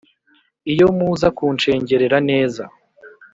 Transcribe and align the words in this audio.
Iyo 0.71 0.87
muza 0.97 1.27
kunshengerera 1.37 2.17
neza 2.29 2.63